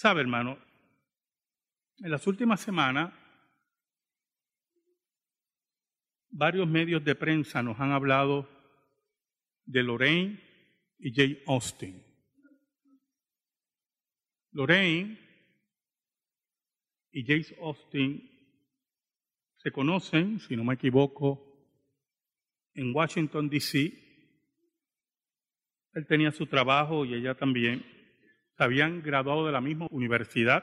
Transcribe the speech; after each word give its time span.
Sabe, 0.00 0.22
hermano, 0.22 0.58
en 1.98 2.10
las 2.10 2.26
últimas 2.26 2.62
semanas 2.62 3.12
varios 6.30 6.66
medios 6.66 7.04
de 7.04 7.14
prensa 7.14 7.62
nos 7.62 7.78
han 7.78 7.92
hablado 7.92 8.48
de 9.66 9.82
Lorraine 9.82 10.40
y 10.98 11.12
Jay 11.12 11.42
Austen. 11.46 12.02
Lorraine 14.52 15.18
y 17.12 17.26
Jay 17.26 17.44
Austen 17.60 18.22
se 19.58 19.70
conocen, 19.70 20.40
si 20.40 20.56
no 20.56 20.64
me 20.64 20.76
equivoco, 20.76 21.46
en 22.72 22.96
Washington, 22.96 23.50
D.C. 23.50 23.92
Él 25.92 26.06
tenía 26.06 26.32
su 26.32 26.46
trabajo 26.46 27.04
y 27.04 27.12
ella 27.12 27.34
también. 27.34 27.99
Habían 28.60 29.00
graduado 29.00 29.46
de 29.46 29.52
la 29.52 29.62
misma 29.62 29.86
universidad, 29.90 30.62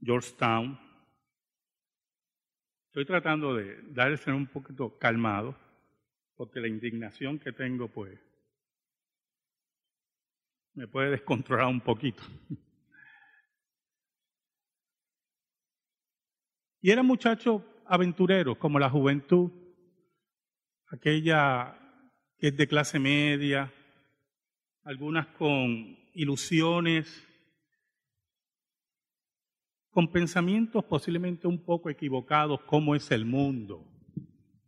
Georgetown. 0.00 0.80
Estoy 2.86 3.04
tratando 3.04 3.54
de 3.54 3.82
darse 3.92 4.32
un 4.32 4.46
poquito 4.46 4.96
calmado, 4.96 5.54
porque 6.34 6.60
la 6.60 6.68
indignación 6.68 7.38
que 7.38 7.52
tengo, 7.52 7.88
pues, 7.88 8.18
me 10.72 10.88
puede 10.88 11.10
descontrolar 11.10 11.66
un 11.66 11.82
poquito. 11.82 12.22
Y 16.80 16.90
eran 16.90 17.04
muchachos 17.04 17.60
aventureros, 17.84 18.56
como 18.56 18.78
la 18.78 18.88
juventud, 18.88 19.50
aquella 20.86 21.78
que 22.38 22.48
es 22.48 22.56
de 22.56 22.66
clase 22.66 22.98
media, 22.98 23.70
algunas 24.84 25.26
con 25.36 25.99
ilusiones, 26.14 27.26
con 29.90 30.10
pensamientos 30.12 30.84
posiblemente 30.84 31.46
un 31.46 31.64
poco 31.64 31.90
equivocados, 31.90 32.60
cómo 32.62 32.94
es 32.94 33.10
el 33.10 33.24
mundo, 33.24 33.84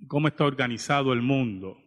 cómo 0.08 0.28
está 0.28 0.44
organizado 0.44 1.12
el 1.12 1.22
mundo. 1.22 1.78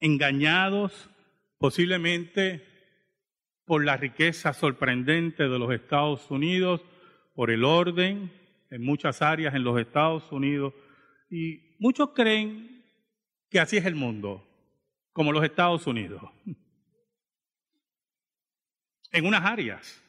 Engañados 0.00 1.10
posiblemente 1.58 2.64
por 3.64 3.84
la 3.84 3.96
riqueza 3.96 4.52
sorprendente 4.52 5.48
de 5.48 5.58
los 5.58 5.72
Estados 5.72 6.30
Unidos, 6.30 6.82
por 7.34 7.50
el 7.50 7.64
orden 7.64 8.30
en 8.70 8.82
muchas 8.82 9.22
áreas 9.22 9.54
en 9.54 9.64
los 9.64 9.80
Estados 9.80 10.30
Unidos, 10.30 10.74
y 11.30 11.76
muchos 11.78 12.10
creen 12.14 12.84
que 13.50 13.60
así 13.60 13.76
es 13.76 13.86
el 13.86 13.94
mundo, 13.94 14.46
como 15.12 15.32
los 15.32 15.44
Estados 15.44 15.86
Unidos, 15.86 16.22
en 19.14 19.26
unas 19.26 19.44
áreas. 19.44 20.02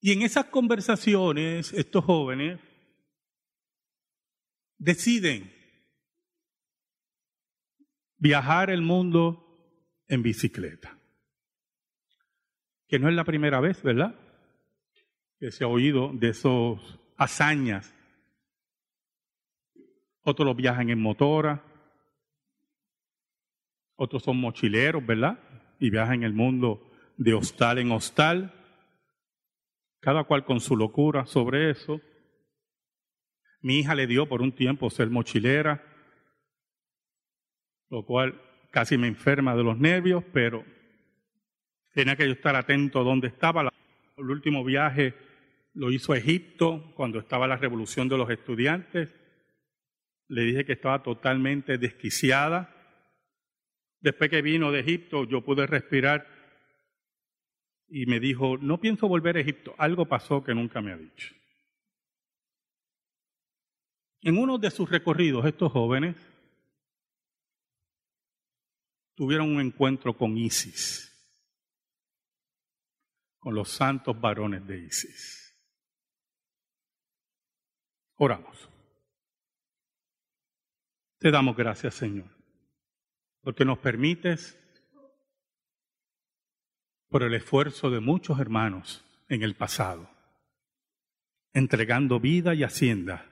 Y 0.00 0.12
en 0.12 0.22
esas 0.22 0.46
conversaciones, 0.46 1.72
estos 1.72 2.04
jóvenes 2.04 2.58
deciden 4.78 5.52
viajar 8.16 8.70
el 8.70 8.82
mundo 8.82 9.38
en 10.08 10.22
bicicleta. 10.22 10.98
Que 12.88 12.98
no 12.98 13.08
es 13.08 13.14
la 13.14 13.24
primera 13.24 13.60
vez, 13.60 13.80
¿verdad? 13.82 14.18
Que 15.38 15.52
se 15.52 15.62
ha 15.62 15.68
oído 15.68 16.10
de 16.12 16.30
esos 16.30 16.80
hazañas 17.16 17.94
otros 20.24 20.56
viajan 20.56 20.90
en 20.90 21.00
motora, 21.00 21.64
otros 23.96 24.22
son 24.22 24.38
mochileros, 24.38 25.04
¿verdad? 25.04 25.38
Y 25.78 25.90
viajan 25.90 26.16
en 26.16 26.22
el 26.24 26.32
mundo 26.32 26.90
de 27.16 27.34
hostal 27.34 27.78
en 27.78 27.92
hostal, 27.92 28.52
cada 30.00 30.24
cual 30.24 30.44
con 30.44 30.60
su 30.60 30.76
locura 30.76 31.26
sobre 31.26 31.70
eso. 31.70 32.00
Mi 33.60 33.78
hija 33.78 33.94
le 33.94 34.06
dio 34.06 34.28
por 34.28 34.42
un 34.42 34.52
tiempo 34.52 34.90
ser 34.90 35.10
mochilera, 35.10 35.84
lo 37.90 38.04
cual 38.04 38.40
casi 38.70 38.96
me 38.96 39.06
enferma 39.06 39.54
de 39.54 39.62
los 39.62 39.78
nervios, 39.78 40.24
pero 40.32 40.64
tenía 41.92 42.16
que 42.16 42.26
yo 42.26 42.32
estar 42.32 42.56
atento 42.56 43.00
a 43.00 43.04
dónde 43.04 43.28
estaba. 43.28 43.68
El 44.16 44.30
último 44.30 44.64
viaje 44.64 45.14
lo 45.74 45.92
hizo 45.92 46.12
a 46.12 46.18
Egipto 46.18 46.92
cuando 46.96 47.18
estaba 47.18 47.46
la 47.46 47.56
revolución 47.56 48.08
de 48.08 48.18
los 48.18 48.30
estudiantes 48.30 49.08
le 50.32 50.44
dije 50.44 50.64
que 50.64 50.72
estaba 50.72 51.02
totalmente 51.02 51.76
desquiciada. 51.76 52.74
Después 54.02 54.30
que 54.30 54.42
vino 54.42 54.72
de 54.72 54.80
Egipto, 54.80 55.24
yo 55.24 55.42
pude 55.42 55.66
respirar 55.66 56.26
y 57.88 58.06
me 58.06 58.18
dijo, 58.18 58.58
no 58.58 58.80
pienso 58.80 59.06
volver 59.06 59.36
a 59.36 59.40
Egipto. 59.40 59.74
Algo 59.78 60.06
pasó 60.06 60.42
que 60.42 60.54
nunca 60.54 60.82
me 60.82 60.92
ha 60.92 60.96
dicho. 60.96 61.34
En 64.22 64.38
uno 64.38 64.58
de 64.58 64.70
sus 64.70 64.90
recorridos, 64.90 65.46
estos 65.46 65.70
jóvenes 65.70 66.16
tuvieron 69.14 69.54
un 69.54 69.60
encuentro 69.60 70.16
con 70.16 70.36
Isis, 70.36 71.08
con 73.38 73.54
los 73.54 73.70
santos 73.70 74.20
varones 74.20 74.66
de 74.66 74.78
Isis. 74.78 75.56
Oramos. 78.16 78.68
Te 81.18 81.30
damos 81.30 81.56
gracias, 81.56 81.94
Señor, 81.94 82.30
porque 83.42 83.64
nos 83.64 83.78
permites, 83.78 84.58
por 87.08 87.22
el 87.22 87.34
esfuerzo 87.34 87.90
de 87.90 88.00
muchos 88.00 88.40
hermanos 88.40 89.04
en 89.28 89.42
el 89.42 89.54
pasado, 89.54 90.08
entregando 91.52 92.20
vida 92.20 92.54
y 92.54 92.62
hacienda, 92.62 93.26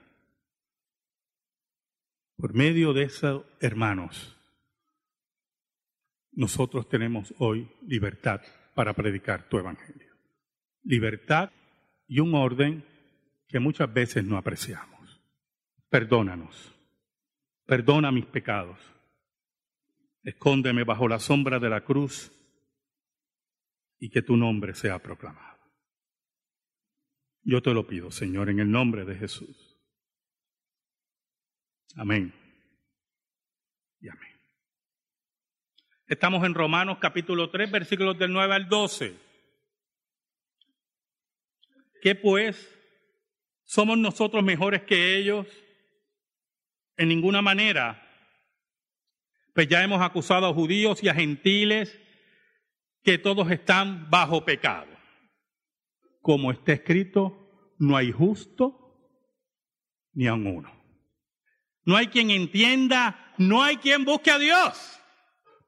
por 2.37 2.53
medio 2.53 2.93
de 2.93 3.03
esos 3.03 3.43
hermanos, 3.59 4.37
nosotros 6.31 6.87
tenemos 6.87 7.33
hoy 7.39 7.71
libertad 7.81 8.41
para 8.75 8.93
predicar 8.93 9.49
tu 9.49 9.57
evangelio. 9.57 10.15
Libertad 10.83 11.51
y 12.07 12.19
un 12.19 12.35
orden 12.35 12.85
que 13.47 13.59
muchas 13.59 13.91
veces 13.91 14.23
no 14.23 14.37
apreciamos. 14.37 15.19
Perdónanos 15.89 16.71
Perdona 17.71 18.11
mis 18.11 18.25
pecados. 18.25 18.77
Escóndeme 20.23 20.83
bajo 20.83 21.07
la 21.07 21.19
sombra 21.19 21.59
de 21.59 21.69
la 21.69 21.83
cruz 21.83 22.31
y 23.99 24.09
que 24.09 24.21
tu 24.21 24.37
nombre 24.37 24.73
sea 24.73 24.99
proclamado. 24.99 25.59
Yo 27.43 27.61
te 27.61 27.73
lo 27.73 27.87
pido, 27.87 28.11
Señor, 28.11 28.49
en 28.49 28.59
el 28.59 28.69
nombre 28.69 29.03
de 29.05 29.15
Jesús. 29.15 29.79
Amén. 31.95 32.33
Y 33.99 34.09
amén. 34.09 34.39
Estamos 36.07 36.43
en 36.45 36.53
Romanos 36.53 36.97
capítulo 36.99 37.49
3, 37.49 37.71
versículos 37.71 38.17
del 38.19 38.31
9 38.31 38.53
al 38.53 38.69
12. 38.69 39.15
¿Qué 42.01 42.15
pues? 42.15 42.77
¿Somos 43.63 43.97
nosotros 43.97 44.43
mejores 44.43 44.83
que 44.83 45.17
ellos? 45.17 45.47
En 46.97 47.07
ninguna 47.07 47.41
manera. 47.41 48.10
Pues 49.53 49.67
ya 49.67 49.83
hemos 49.83 50.01
acusado 50.01 50.47
a 50.47 50.53
judíos 50.53 51.03
y 51.03 51.09
a 51.09 51.13
gentiles 51.13 51.99
que 53.03 53.17
todos 53.17 53.51
están 53.51 54.09
bajo 54.09 54.45
pecado. 54.45 54.87
Como 56.21 56.51
está 56.51 56.73
escrito, 56.73 57.73
no 57.79 57.97
hay 57.97 58.11
justo 58.11 58.81
ni 60.13 60.27
a 60.27 60.33
uno. 60.33 60.71
No 61.83 61.97
hay 61.97 62.07
quien 62.07 62.29
entienda, 62.29 63.33
no 63.37 63.63
hay 63.63 63.77
quien 63.77 64.05
busque 64.05 64.29
a 64.29 64.37
Dios. 64.37 64.99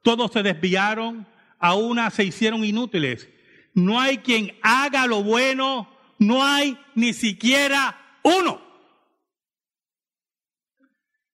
Todos 0.03 0.31
se 0.31 0.44
desviaron, 0.44 1.27
a 1.59 1.75
una 1.75 2.09
se 2.12 2.24
hicieron 2.24 2.63
inútiles. 2.63 3.30
No 3.74 4.00
hay 4.00 4.19
quien 4.19 4.57
haga 4.62 5.07
lo 5.07 5.24
bueno, 5.24 5.89
no 6.19 6.45
hay 6.45 6.77
ni 6.94 7.13
siquiera 7.13 8.19
uno. 8.21 8.62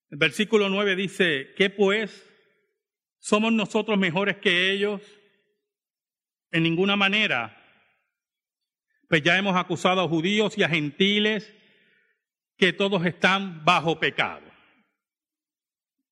El 0.09 0.17
versículo 0.17 0.69
9 0.69 0.95
dice, 0.95 1.53
¿qué 1.57 1.69
pues? 1.69 2.28
¿Somos 3.19 3.51
nosotros 3.53 3.97
mejores 3.97 4.37
que 4.37 4.71
ellos? 4.71 5.01
En 6.51 6.63
ninguna 6.63 6.95
manera. 6.95 7.55
Pues 9.07 9.21
ya 9.21 9.37
hemos 9.37 9.55
acusado 9.55 10.01
a 10.01 10.07
judíos 10.07 10.57
y 10.57 10.63
a 10.63 10.69
gentiles 10.69 11.53
que 12.57 12.73
todos 12.73 13.05
están 13.05 13.63
bajo 13.63 13.99
pecado. 13.99 14.45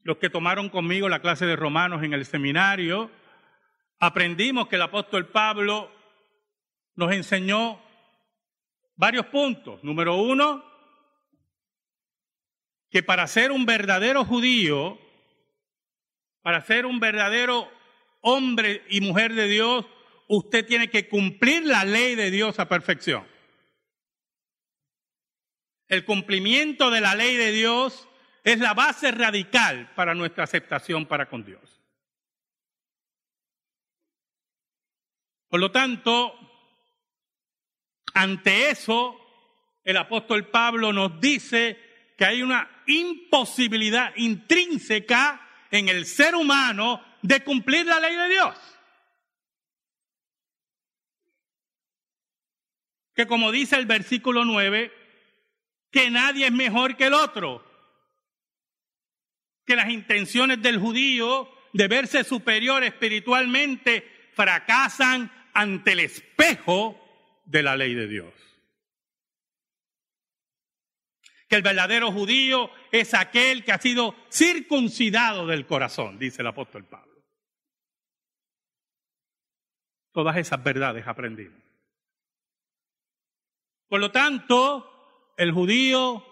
Los 0.03 0.17
que 0.17 0.29
tomaron 0.29 0.69
conmigo 0.69 1.09
la 1.09 1.21
clase 1.21 1.45
de 1.45 1.55
Romanos 1.55 2.03
en 2.03 2.13
el 2.13 2.25
seminario, 2.25 3.11
aprendimos 3.99 4.67
que 4.67 4.77
el 4.77 4.81
apóstol 4.81 5.27
Pablo 5.27 5.91
nos 6.95 7.11
enseñó 7.11 7.81
varios 8.95 9.25
puntos. 9.27 9.83
Número 9.83 10.15
uno, 10.15 10.63
que 12.89 13.03
para 13.03 13.27
ser 13.27 13.51
un 13.51 13.65
verdadero 13.65 14.23
judío, 14.23 14.97
Para 16.47 16.61
ser 16.61 16.85
un 16.85 17.01
verdadero 17.01 17.69
hombre 18.21 18.85
y 18.89 19.01
mujer 19.01 19.33
de 19.33 19.49
Dios, 19.49 19.85
usted 20.29 20.65
tiene 20.65 20.89
que 20.89 21.09
cumplir 21.09 21.65
la 21.65 21.83
ley 21.83 22.15
de 22.15 22.31
Dios 22.31 22.57
a 22.57 22.69
perfección. 22.69 23.27
El 25.89 26.05
cumplimiento 26.05 26.89
de 26.89 27.01
la 27.01 27.15
ley 27.15 27.35
de 27.35 27.51
Dios 27.51 28.07
es 28.45 28.59
la 28.59 28.73
base 28.73 29.11
radical 29.11 29.91
para 29.93 30.15
nuestra 30.15 30.45
aceptación 30.45 31.05
para 31.05 31.27
con 31.27 31.43
Dios. 31.43 31.81
Por 35.49 35.59
lo 35.59 35.69
tanto, 35.69 36.33
ante 38.13 38.69
eso, 38.69 39.19
el 39.83 39.97
apóstol 39.97 40.47
Pablo 40.47 40.93
nos 40.93 41.19
dice 41.19 42.13
que 42.17 42.23
hay 42.23 42.41
una 42.41 42.83
imposibilidad 42.85 44.13
intrínseca 44.15 45.43
en 45.71 45.89
el 45.89 46.05
ser 46.05 46.35
humano 46.35 47.03
de 47.21 47.43
cumplir 47.43 47.85
la 47.85 47.99
ley 47.99 48.15
de 48.15 48.29
Dios. 48.29 48.57
Que 53.13 53.25
como 53.25 53.51
dice 53.51 53.75
el 53.75 53.85
versículo 53.85 54.45
9, 54.45 54.93
que 55.91 56.09
nadie 56.11 56.47
es 56.47 56.51
mejor 56.51 56.95
que 56.95 57.07
el 57.07 57.13
otro. 57.13 57.65
Que 59.65 59.75
las 59.75 59.89
intenciones 59.89 60.61
del 60.61 60.79
judío 60.79 61.49
de 61.73 61.87
verse 61.87 62.23
superior 62.23 62.83
espiritualmente 62.83 64.29
fracasan 64.33 65.31
ante 65.53 65.93
el 65.93 66.01
espejo 66.01 66.95
de 67.45 67.63
la 67.63 67.75
ley 67.75 67.95
de 67.95 68.07
Dios. 68.07 68.46
Que 71.47 71.55
el 71.55 71.61
verdadero 71.61 72.11
judío 72.11 72.69
es 72.91 73.13
aquel 73.13 73.63
que 73.63 73.71
ha 73.71 73.79
sido 73.79 74.15
circuncidado 74.29 75.47
del 75.47 75.65
corazón, 75.65 76.19
dice 76.19 76.41
el 76.41 76.47
apóstol 76.47 76.85
Pablo. 76.85 77.23
Todas 80.11 80.37
esas 80.37 80.61
verdades 80.63 81.07
aprendimos. 81.07 81.61
Por 83.87 83.99
lo 83.99 84.11
tanto, 84.11 85.33
el 85.37 85.51
judío 85.51 86.25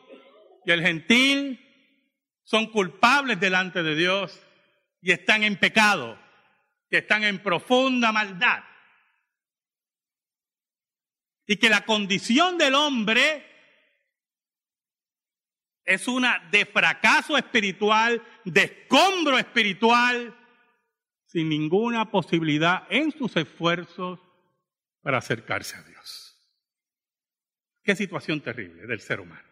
y 0.66 0.72
el 0.72 0.82
gentil 0.82 1.62
son 2.44 2.68
culpables 2.68 3.40
delante 3.40 3.84
de 3.84 3.96
Dios 3.96 4.46
y 5.02 5.12
están 5.12 5.44
en 5.44 5.58
pecado, 5.58 6.20
y 6.90 6.98
están 6.98 7.24
en 7.24 7.42
profunda 7.42 8.12
maldad 8.12 8.64
y 11.48 11.58
que 11.58 11.70
la 11.70 11.86
condición 11.86 12.58
del 12.58 12.76
hombre 12.76 13.46
es 15.86 16.08
una 16.08 16.40
de 16.52 16.66
fracaso 16.66 17.38
espiritual, 17.38 18.22
de 18.44 18.64
escombro 18.64 19.38
espiritual, 19.38 20.36
sin 21.26 21.50
ninguna 21.50 22.10
posibilidad 22.10 22.88
en 22.90 23.12
sus 23.12 23.36
esfuerzos 23.36 24.20
para 25.02 25.20
acercarse 25.20 25.78
a 25.78 25.84
Dios. 25.84 26.36
Qué 27.84 27.96
situación 27.96 28.42
terrible 28.42 28.88
del 28.88 29.00
ser 29.00 29.20
humano. 29.20 29.48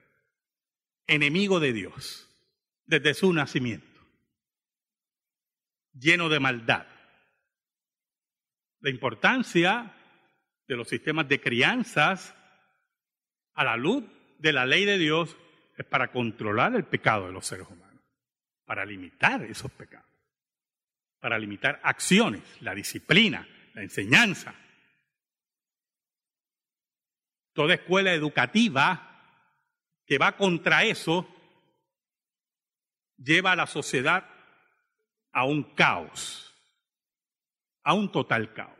Enemigo 1.05 1.59
de 1.59 1.73
Dios 1.73 2.27
desde 2.85 3.13
su 3.13 3.31
nacimiento, 3.31 4.01
lleno 5.93 6.29
de 6.29 6.39
maldad. 6.39 6.87
La 8.79 8.89
importancia 8.89 9.93
de 10.67 10.75
los 10.75 10.87
sistemas 10.87 11.27
de 11.27 11.39
crianzas 11.39 12.33
a 13.53 13.63
la 13.63 13.77
luz 13.77 14.03
de 14.39 14.51
la 14.51 14.65
ley 14.65 14.85
de 14.85 14.97
Dios 14.97 15.37
es 15.75 15.85
para 15.85 16.11
controlar 16.11 16.75
el 16.75 16.85
pecado 16.85 17.27
de 17.27 17.33
los 17.33 17.45
seres 17.45 17.67
humanos, 17.67 18.03
para 18.65 18.85
limitar 18.85 19.41
esos 19.43 19.71
pecados, 19.71 20.09
para 21.19 21.37
limitar 21.39 21.79
acciones, 21.83 22.41
la 22.61 22.75
disciplina, 22.75 23.47
la 23.73 23.81
enseñanza. 23.81 24.53
Toda 27.53 27.75
escuela 27.75 28.13
educativa 28.13 29.09
que 30.05 30.17
va 30.17 30.35
contra 30.35 30.83
eso 30.83 31.27
lleva 33.17 33.53
a 33.53 33.55
la 33.55 33.67
sociedad 33.67 34.29
a 35.31 35.45
un 35.45 35.63
caos, 35.75 36.53
a 37.83 37.93
un 37.93 38.11
total 38.11 38.53
caos. 38.53 38.77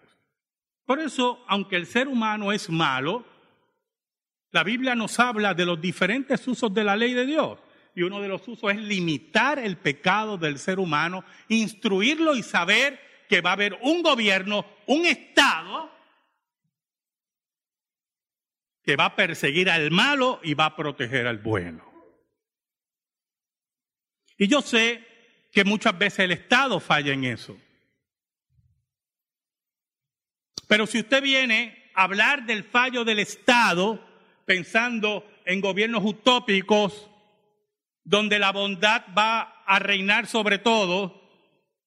Por 0.85 0.99
eso, 0.99 1.43
aunque 1.47 1.75
el 1.75 1.87
ser 1.87 2.07
humano 2.07 2.51
es 2.51 2.69
malo, 2.69 3.25
la 4.53 4.63
Biblia 4.63 4.93
nos 4.93 5.19
habla 5.19 5.55
de 5.55 5.65
los 5.65 5.81
diferentes 5.81 6.47
usos 6.47 6.71
de 6.71 6.83
la 6.83 6.95
ley 6.95 7.13
de 7.13 7.25
Dios. 7.25 7.59
Y 7.95 8.03
uno 8.03 8.21
de 8.21 8.27
los 8.27 8.47
usos 8.47 8.71
es 8.71 8.77
limitar 8.77 9.57
el 9.57 9.77
pecado 9.77 10.37
del 10.37 10.59
ser 10.59 10.79
humano, 10.79 11.25
instruirlo 11.47 12.35
y 12.35 12.43
saber 12.43 12.99
que 13.27 13.41
va 13.41 13.49
a 13.49 13.53
haber 13.53 13.79
un 13.81 14.03
gobierno, 14.03 14.63
un 14.85 15.07
Estado, 15.07 15.91
que 18.83 18.95
va 18.95 19.05
a 19.05 19.15
perseguir 19.15 19.71
al 19.71 19.89
malo 19.89 20.39
y 20.43 20.53
va 20.53 20.65
a 20.65 20.75
proteger 20.75 21.25
al 21.25 21.39
bueno. 21.39 21.91
Y 24.37 24.47
yo 24.47 24.61
sé 24.61 25.03
que 25.51 25.63
muchas 25.63 25.97
veces 25.97 26.19
el 26.19 26.31
Estado 26.31 26.79
falla 26.79 27.11
en 27.11 27.23
eso. 27.23 27.57
Pero 30.67 30.85
si 30.85 30.99
usted 30.99 31.23
viene 31.23 31.91
a 31.95 32.03
hablar 32.03 32.45
del 32.45 32.63
fallo 32.63 33.03
del 33.03 33.17
Estado 33.17 34.12
pensando 34.45 35.25
en 35.45 35.61
gobiernos 35.61 36.03
utópicos 36.03 37.09
donde 38.03 38.39
la 38.39 38.51
bondad 38.51 39.03
va 39.17 39.63
a 39.65 39.79
reinar 39.79 40.27
sobre 40.27 40.57
todo 40.57 41.21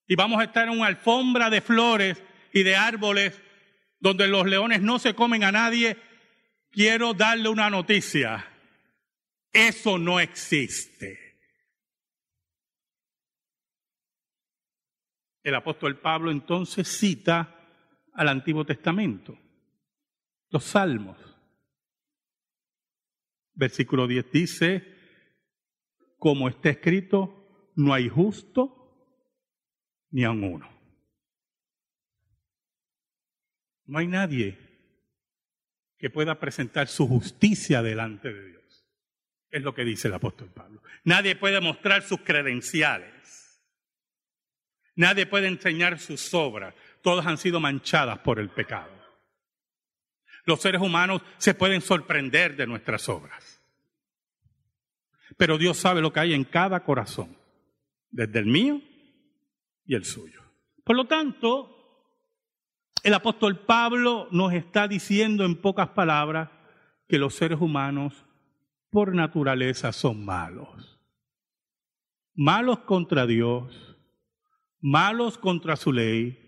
y 0.06 0.14
vamos 0.14 0.41
a 0.41 0.44
estar 0.44 0.69
en 0.69 0.79
una 0.79 0.87
alfombra 0.87 1.50
de 1.50 1.61
flores 1.61 2.23
y 2.53 2.62
de 2.62 2.76
árboles 2.76 3.41
donde 3.99 4.29
los 4.29 4.47
leones 4.47 4.81
no 4.81 4.99
se 4.99 5.14
comen 5.14 5.44
a 5.44 5.53
nadie, 5.53 5.97
quiero 6.70 7.14
darle 7.14 7.49
una 7.49 7.70
noticia. 7.70 8.47
Eso 9.52 9.99
no 9.99 10.20
existe. 10.20 11.19
El 15.43 15.55
apóstol 15.55 15.99
Pablo 15.99 16.31
entonces 16.31 16.88
cita 16.88 17.55
al 18.14 18.29
Antiguo 18.29 18.64
Testamento, 18.64 19.38
los 20.50 20.64
salmos. 20.64 21.36
Versículo 23.56 24.06
10 24.06 24.31
dice, 24.31 24.94
como 26.19 26.49
está 26.49 26.70
escrito, 26.70 27.73
no 27.75 27.93
hay 27.93 28.08
justo 28.08 28.73
ni 30.11 30.25
aun 30.25 30.44
uno. 30.44 30.70
No 33.87 33.99
hay 33.99 34.07
nadie 34.07 34.59
que 35.99 36.11
pueda 36.11 36.38
presentar 36.38 36.87
su 36.87 37.09
justicia 37.09 37.83
delante 37.83 38.33
de 38.33 38.50
Dios. 38.50 38.87
Es 39.50 39.62
lo 39.62 39.75
que 39.75 39.85
dice 39.85 40.09
el 40.09 40.14
apóstol 40.14 40.50
Pablo. 40.52 40.83
Nadie 41.04 41.35
puede 41.35 41.61
mostrar 41.61 42.02
sus 42.02 42.21
credenciales. 42.21 43.62
Nadie 44.95 45.26
puede 45.26 45.49
enseñar 45.49 45.99
sus 45.99 46.33
obras 46.33 46.75
todas 47.07 47.25
han 47.25 47.38
sido 47.38 47.61
manchadas 47.61 48.19
por 48.19 48.40
el 48.40 48.49
pecado. 48.49 48.90
Los 50.47 50.61
seres 50.61 50.81
humanos 50.81 51.21
se 51.37 51.55
pueden 51.55 51.83
sorprender 51.83 52.57
de 52.57 52.67
nuestras 52.67 53.09
obras. 53.09 53.62
Pero 55.37 55.59
Dios 55.59 55.76
sabe 55.76 56.00
lo 56.00 56.12
que 56.12 56.21
hay 56.21 56.33
en 56.33 56.45
cada 56.45 56.83
corazón, 56.83 57.37
desde 58.11 58.38
el 58.38 58.47
mío 58.47 58.81
y 59.85 59.95
el 59.95 60.05
suyo. 60.05 60.41
Por 60.85 60.97
lo 60.97 61.07
tanto, 61.07 61.76
el 63.03 63.12
apóstol 63.12 63.59
Pablo 63.67 64.29
nos 64.31 64.55
está 64.55 64.88
diciendo 64.88 65.45
en 65.45 65.57
pocas 65.57 65.88
palabras 65.88 66.49
que 67.09 67.19
los 67.19 67.35
seres 67.35 67.61
humanos 67.61 68.25
por 68.91 69.15
naturaleza 69.15 69.93
son 69.93 70.25
malos. 70.25 70.99
Malos 72.35 72.81
contra 72.81 73.26
Dios, 73.26 73.99
malos 74.81 75.38
contra 75.38 75.76
su 75.76 75.93
ley, 75.93 76.47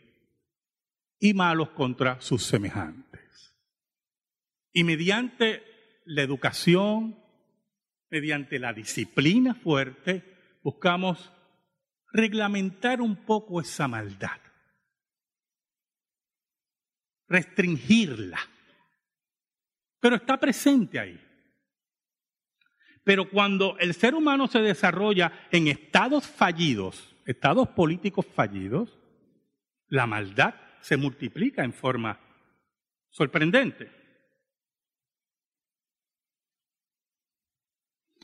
y 1.21 1.35
malos 1.35 1.71
contra 1.71 2.21
sus 2.21 2.45
semejantes. 2.45 3.08
Y 4.73 4.85
mediante 4.85 5.63
la 6.05 6.23
educación, 6.23 7.19
mediante 8.11 8.59
la 8.59 8.73
disciplina 8.73 9.55
fuerte, 9.55 10.59
buscamos 10.63 11.33
reglamentar 12.13 13.01
un 13.01 13.17
poco 13.17 13.61
esa 13.61 13.87
maldad, 13.89 14.41
restringirla, 17.29 18.39
pero 20.01 20.17
está 20.17 20.39
presente 20.39 20.99
ahí. 20.99 21.21
Pero 23.05 23.31
cuando 23.31 23.79
el 23.79 23.95
ser 23.95 24.15
humano 24.15 24.49
se 24.49 24.61
desarrolla 24.61 25.49
en 25.51 25.69
estados 25.69 26.27
fallidos, 26.27 27.17
estados 27.25 27.69
políticos 27.69 28.27
fallidos, 28.27 28.99
la 29.89 30.07
maldad 30.07 30.55
se 30.81 30.97
multiplica 30.97 31.65
en 31.65 31.73
forma 31.73 32.21
sorprendente. 33.11 33.98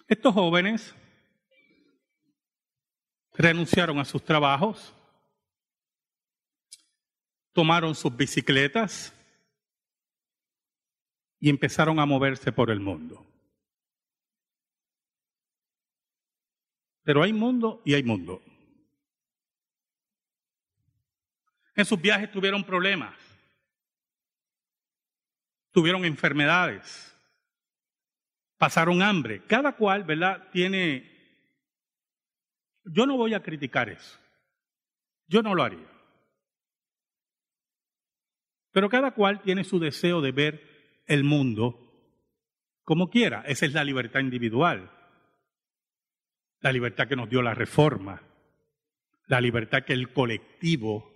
Estos 0.07 0.35
jóvenes 0.35 0.95
renunciaron 3.33 3.99
a 3.99 4.05
sus 4.05 4.23
trabajos 4.25 4.95
tomaron 7.55 7.95
sus 7.95 8.15
bicicletas 8.15 9.15
y 11.39 11.49
empezaron 11.49 11.99
a 12.01 12.05
moverse 12.05 12.53
por 12.53 12.71
el 12.71 12.81
mundo. 12.81 13.25
Pero 17.05 17.23
hay 17.23 17.33
mundo 17.33 17.81
y 17.85 17.95
hay 17.95 18.03
mundo. 18.03 18.43
En 21.77 21.85
sus 21.85 22.01
viajes 22.01 22.31
tuvieron 22.31 22.65
problemas, 22.65 23.15
tuvieron 25.71 26.05
enfermedades, 26.05 27.14
pasaron 28.65 29.03
hambre. 29.03 29.43
Cada 29.47 29.77
cual, 29.77 30.05
¿verdad? 30.05 30.49
Tiene... 30.51 31.13
Yo 32.87 33.05
no 33.05 33.19
voy 33.19 33.35
a 33.35 33.43
criticar 33.43 33.91
eso. 33.91 34.19
Yo 35.27 35.43
no 35.43 35.55
lo 35.55 35.63
haría. 35.63 35.87
Pero 38.73 38.89
cada 38.89 39.11
cual 39.11 39.43
tiene 39.43 39.65
su 39.65 39.79
deseo 39.79 40.23
de 40.23 40.33
ver 40.33 41.03
el 41.07 41.25
mundo 41.25 41.79
como 42.85 43.11
quiera. 43.11 43.43
Esa 43.47 43.67
es 43.67 43.75
la 43.75 43.85
libertad 43.85 44.21
individual. 44.21 44.91
La 46.61 46.73
libertad 46.73 47.07
que 47.07 47.17
nos 47.17 47.29
dio 47.29 47.43
la 47.43 47.53
reforma. 47.53 48.23
La 49.27 49.43
libertad 49.43 49.85
que 49.85 49.93
el 49.93 50.11
colectivo 50.11 51.13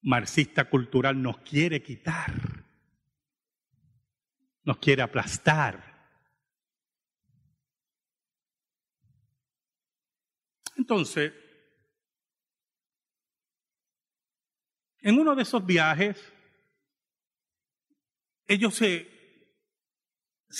marxista 0.00 0.64
cultural 0.64 1.22
nos 1.22 1.38
quiere 1.42 1.80
quitar. 1.80 2.32
Nos 4.64 4.78
quiere 4.78 5.02
aplastar. 5.02 5.91
Entonces, 10.92 11.32
en 15.00 15.18
uno 15.18 15.34
de 15.34 15.42
esos 15.42 15.64
viajes, 15.64 16.22
ellos 18.46 18.74
se, 18.74 19.08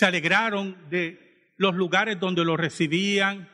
alegraron 0.00 0.88
de 0.88 1.52
los 1.58 1.74
lugares 1.74 2.18
donde 2.18 2.46
los 2.46 2.58
recibían. 2.58 3.46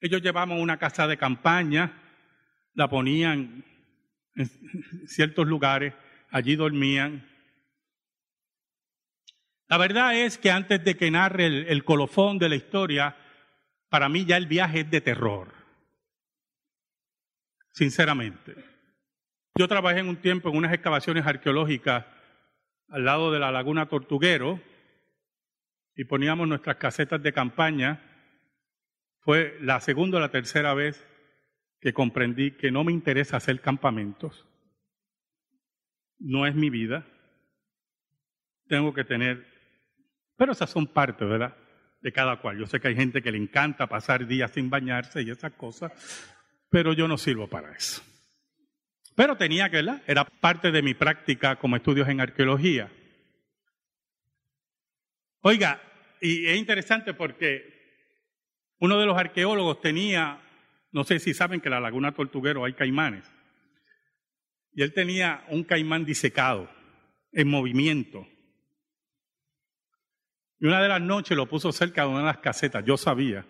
Ellos 0.00 0.22
llevaban 0.22 0.58
una 0.58 0.78
casa 0.78 1.06
de 1.06 1.18
campaña, 1.18 2.02
la 2.72 2.88
ponían 2.88 3.62
en 4.36 4.50
ciertos 5.06 5.46
lugares, 5.46 5.92
allí 6.30 6.56
dormían. 6.56 7.28
La 9.68 9.76
verdad 9.76 10.16
es 10.16 10.38
que 10.38 10.50
antes 10.50 10.82
de 10.82 10.96
que 10.96 11.10
narre 11.10 11.44
el, 11.44 11.66
el 11.66 11.84
colofón 11.84 12.38
de 12.38 12.48
la 12.48 12.56
historia, 12.56 13.18
para 13.90 14.08
mí 14.08 14.24
ya 14.24 14.38
el 14.38 14.46
viaje 14.46 14.80
es 14.80 14.90
de 14.90 15.02
terror 15.02 15.59
sinceramente. 17.72 18.54
Yo 19.56 19.68
trabajé 19.68 20.00
en 20.00 20.08
un 20.08 20.16
tiempo 20.16 20.48
en 20.48 20.56
unas 20.56 20.72
excavaciones 20.72 21.26
arqueológicas 21.26 22.06
al 22.88 23.04
lado 23.04 23.32
de 23.32 23.38
la 23.38 23.52
laguna 23.52 23.88
Tortuguero 23.88 24.60
y 25.94 26.04
poníamos 26.04 26.48
nuestras 26.48 26.76
casetas 26.76 27.22
de 27.22 27.32
campaña. 27.32 28.00
Fue 29.20 29.56
la 29.60 29.80
segunda 29.80 30.18
o 30.18 30.20
la 30.20 30.30
tercera 30.30 30.74
vez 30.74 31.06
que 31.80 31.92
comprendí 31.92 32.52
que 32.52 32.70
no 32.70 32.84
me 32.84 32.92
interesa 32.92 33.36
hacer 33.36 33.60
campamentos. 33.60 34.46
No 36.18 36.46
es 36.46 36.54
mi 36.54 36.70
vida. 36.70 37.06
Tengo 38.66 38.94
que 38.94 39.04
tener... 39.04 39.46
Pero 40.36 40.52
esas 40.52 40.70
son 40.70 40.86
partes, 40.86 41.28
¿verdad? 41.28 41.56
De 42.00 42.12
cada 42.12 42.40
cual. 42.40 42.58
Yo 42.58 42.66
sé 42.66 42.80
que 42.80 42.88
hay 42.88 42.96
gente 42.96 43.22
que 43.22 43.32
le 43.32 43.38
encanta 43.38 43.88
pasar 43.88 44.26
días 44.26 44.52
sin 44.52 44.70
bañarse 44.70 45.22
y 45.22 45.30
esas 45.30 45.52
cosas 45.52 45.92
pero 46.70 46.92
yo 46.92 47.08
no 47.08 47.18
sirvo 47.18 47.48
para 47.48 47.72
eso. 47.72 48.02
Pero 49.16 49.36
tenía 49.36 49.68
que, 49.68 49.76
¿verdad? 49.76 50.02
Era 50.06 50.24
parte 50.24 50.70
de 50.70 50.82
mi 50.82 50.94
práctica 50.94 51.56
como 51.56 51.76
estudios 51.76 52.08
en 52.08 52.20
arqueología. 52.20 52.90
Oiga, 55.42 55.82
y 56.20 56.46
es 56.46 56.56
interesante 56.56 57.12
porque 57.12 57.80
uno 58.78 58.98
de 58.98 59.06
los 59.06 59.18
arqueólogos 59.18 59.80
tenía, 59.80 60.40
no 60.92 61.04
sé 61.04 61.18
si 61.18 61.34
saben 61.34 61.60
que 61.60 61.68
en 61.68 61.74
la 61.74 61.80
laguna 61.80 62.12
Tortuguero 62.12 62.64
hay 62.64 62.72
caimanes, 62.72 63.24
y 64.72 64.82
él 64.82 64.92
tenía 64.94 65.44
un 65.48 65.64
caimán 65.64 66.04
disecado, 66.04 66.70
en 67.32 67.48
movimiento. 67.48 68.26
Y 70.58 70.66
una 70.66 70.82
de 70.82 70.88
las 70.88 71.00
noches 71.00 71.36
lo 71.36 71.48
puso 71.48 71.72
cerca 71.72 72.02
de 72.02 72.08
una 72.08 72.20
de 72.20 72.26
las 72.26 72.38
casetas, 72.38 72.84
yo 72.84 72.96
sabía. 72.96 73.44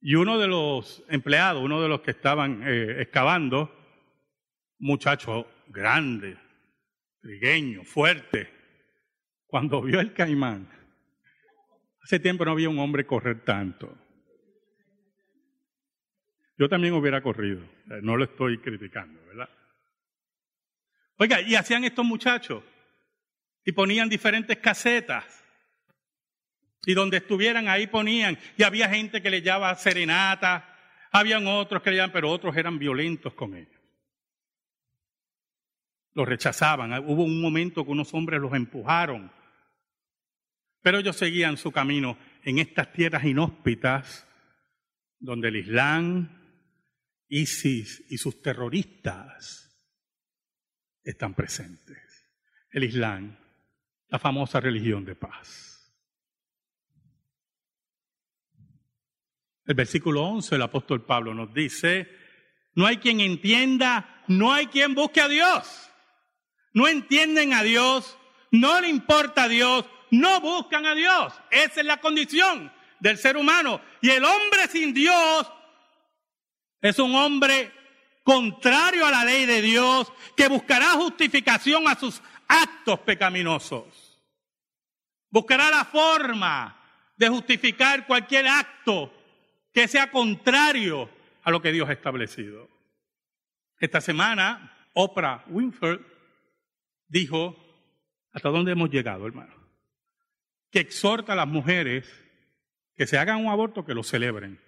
Y 0.00 0.14
uno 0.14 0.38
de 0.38 0.48
los 0.48 1.04
empleados, 1.08 1.62
uno 1.62 1.82
de 1.82 1.88
los 1.88 2.00
que 2.00 2.12
estaban 2.12 2.62
eh, 2.66 3.02
excavando, 3.02 3.70
muchacho 4.78 5.46
grande, 5.68 6.38
trigueño, 7.20 7.84
fuerte, 7.84 8.50
cuando 9.46 9.82
vio 9.82 10.00
el 10.00 10.14
caimán, 10.14 10.68
hace 12.02 12.18
tiempo 12.18 12.44
no 12.44 12.52
había 12.52 12.70
un 12.70 12.78
hombre 12.78 13.06
correr 13.06 13.44
tanto. 13.44 13.94
Yo 16.56 16.68
también 16.68 16.94
hubiera 16.94 17.22
corrido, 17.22 17.62
no 18.02 18.16
lo 18.16 18.24
estoy 18.24 18.58
criticando, 18.58 19.20
¿verdad? 19.26 19.48
Oiga, 21.16 21.40
y 21.42 21.54
hacían 21.54 21.84
estos 21.84 22.04
muchachos, 22.04 22.62
y 23.64 23.72
ponían 23.72 24.08
diferentes 24.08 24.56
casetas 24.58 25.44
y 26.84 26.94
donde 26.94 27.18
estuvieran 27.18 27.68
ahí 27.68 27.86
ponían, 27.86 28.38
y 28.56 28.62
había 28.62 28.88
gente 28.88 29.20
que 29.22 29.30
le 29.30 29.42
llamaba 29.42 29.74
serenata, 29.76 30.66
habían 31.12 31.46
otros 31.46 31.82
que 31.82 31.90
le 31.90 31.96
llamaban, 31.96 32.12
pero 32.12 32.30
otros 32.30 32.56
eran 32.56 32.78
violentos 32.78 33.34
con 33.34 33.54
ellos. 33.54 33.80
Los 36.14 36.28
rechazaban. 36.28 36.92
Hubo 37.04 37.24
un 37.24 37.40
momento 37.40 37.84
que 37.84 37.90
unos 37.90 38.12
hombres 38.14 38.40
los 38.40 38.52
empujaron. 38.52 39.30
Pero 40.82 40.98
ellos 40.98 41.16
seguían 41.16 41.56
su 41.56 41.70
camino 41.70 42.18
en 42.42 42.58
estas 42.58 42.92
tierras 42.92 43.24
inhóspitas 43.24 44.26
donde 45.18 45.48
el 45.48 45.56
Islam, 45.56 46.40
ISIS 47.28 48.06
y 48.08 48.16
sus 48.16 48.40
terroristas 48.40 49.78
están 51.04 51.34
presentes. 51.34 51.98
El 52.72 52.84
Islam, 52.84 53.36
la 54.08 54.18
famosa 54.18 54.58
religión 54.60 55.04
de 55.04 55.14
paz. 55.14 55.79
El 59.70 59.76
versículo 59.76 60.24
11, 60.24 60.56
el 60.56 60.62
apóstol 60.62 61.04
Pablo 61.04 61.32
nos 61.32 61.54
dice, 61.54 62.10
no 62.74 62.86
hay 62.86 62.96
quien 62.96 63.20
entienda, 63.20 64.24
no 64.26 64.52
hay 64.52 64.66
quien 64.66 64.96
busque 64.96 65.20
a 65.20 65.28
Dios. 65.28 65.92
No 66.72 66.88
entienden 66.88 67.52
a 67.52 67.62
Dios, 67.62 68.18
no 68.50 68.80
le 68.80 68.88
importa 68.88 69.44
a 69.44 69.48
Dios, 69.48 69.84
no 70.10 70.40
buscan 70.40 70.86
a 70.86 70.96
Dios. 70.96 71.32
Esa 71.52 71.82
es 71.82 71.86
la 71.86 71.98
condición 71.98 72.72
del 72.98 73.16
ser 73.16 73.36
humano. 73.36 73.80
Y 74.00 74.10
el 74.10 74.24
hombre 74.24 74.66
sin 74.68 74.92
Dios 74.92 75.48
es 76.80 76.98
un 76.98 77.14
hombre 77.14 77.70
contrario 78.24 79.06
a 79.06 79.12
la 79.12 79.24
ley 79.24 79.46
de 79.46 79.62
Dios 79.62 80.12
que 80.36 80.48
buscará 80.48 80.94
justificación 80.94 81.86
a 81.86 81.94
sus 81.94 82.20
actos 82.48 82.98
pecaminosos. 82.98 84.20
Buscará 85.30 85.70
la 85.70 85.84
forma 85.84 86.76
de 87.16 87.28
justificar 87.28 88.04
cualquier 88.08 88.48
acto 88.48 89.14
que 89.72 89.88
sea 89.88 90.10
contrario 90.10 91.08
a 91.42 91.50
lo 91.50 91.62
que 91.62 91.72
Dios 91.72 91.88
ha 91.88 91.92
establecido. 91.92 92.68
Esta 93.78 94.00
semana, 94.00 94.88
Oprah 94.94 95.44
Winfrey 95.48 95.98
dijo, 97.08 97.56
¿hasta 98.32 98.50
dónde 98.50 98.72
hemos 98.72 98.90
llegado, 98.90 99.26
hermano? 99.26 99.54
Que 100.70 100.80
exhorta 100.80 101.32
a 101.32 101.36
las 101.36 101.48
mujeres 101.48 102.06
que 102.94 103.06
se 103.06 103.18
hagan 103.18 103.38
un 103.38 103.48
aborto, 103.48 103.84
que 103.84 103.94
lo 103.94 104.02
celebren. 104.02 104.60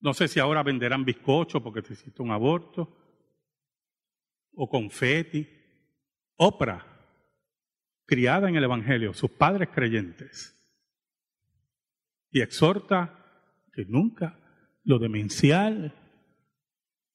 No 0.00 0.14
sé 0.14 0.28
si 0.28 0.38
ahora 0.38 0.62
venderán 0.62 1.04
bizcocho 1.04 1.62
porque 1.62 1.82
se 1.82 1.94
hiciste 1.94 2.22
un 2.22 2.30
aborto, 2.30 2.94
o 4.54 4.68
confeti. 4.68 5.48
Oprah, 6.36 6.86
criada 8.04 8.48
en 8.48 8.54
el 8.54 8.62
Evangelio, 8.62 9.12
sus 9.12 9.30
padres 9.30 9.70
creyentes, 9.74 10.54
y 12.30 12.42
exhorta 12.42 13.17
que 13.78 13.84
nunca 13.84 14.36
lo 14.82 14.98
demencial 14.98 15.94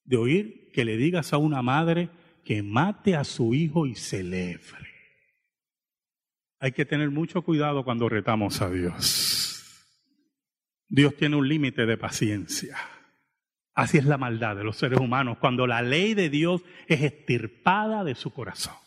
de 0.05 0.15
oír 0.15 0.70
que 0.72 0.86
le 0.86 0.96
digas 0.96 1.34
a 1.34 1.38
una 1.38 1.62
madre 1.62 2.10
que 2.46 2.63
mate 2.63 3.17
a 3.17 3.25
su 3.25 3.53
hijo 3.53 3.86
y 3.86 3.96
celebre. 3.96 4.88
Hay 6.62 6.72
que 6.72 6.86
tener 6.86 7.10
mucho 7.10 7.41
cuidado 7.41 7.84
cuando 7.84 8.08
retamos 8.08 8.62
a 8.62 8.70
Dios. 8.70 9.86
Dios 10.88 11.17
tiene 11.17 11.36
un 11.36 11.50
límite 11.50 11.86
de 11.86 11.98
paciencia. 11.98 12.77
Así 13.74 13.98
es 13.98 14.05
la 14.05 14.17
maldad 14.17 14.55
de 14.55 14.63
los 14.63 14.77
seres 14.77 15.01
humanos 15.01 15.39
cuando 15.39 15.67
la 15.67 15.82
ley 15.82 16.13
de 16.13 16.29
Dios 16.29 16.63
es 16.88 17.01
estirpada 17.01 18.05
de 18.05 18.15
su 18.15 18.32
corazón. 18.32 18.83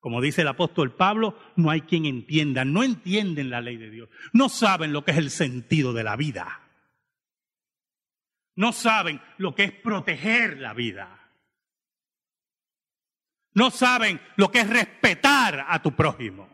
Como 0.00 0.20
dice 0.20 0.42
el 0.42 0.48
apóstol 0.48 0.96
Pablo, 0.96 1.38
no 1.56 1.70
hay 1.70 1.82
quien 1.82 2.06
entienda, 2.06 2.64
no 2.64 2.82
entienden 2.82 3.50
la 3.50 3.60
ley 3.60 3.76
de 3.76 3.90
Dios, 3.90 4.08
no 4.32 4.48
saben 4.48 4.92
lo 4.92 5.04
que 5.04 5.12
es 5.12 5.18
el 5.18 5.30
sentido 5.30 5.92
de 5.92 6.04
la 6.04 6.16
vida, 6.16 6.62
no 8.56 8.72
saben 8.72 9.20
lo 9.38 9.54
que 9.54 9.64
es 9.64 9.72
proteger 9.72 10.58
la 10.58 10.74
vida. 10.74 11.16
no 13.52 13.70
saben 13.70 14.20
lo 14.36 14.50
que 14.50 14.60
es 14.60 14.70
respetar 14.70 15.66
a 15.68 15.82
tu 15.82 15.94
prójimo. 15.94 16.48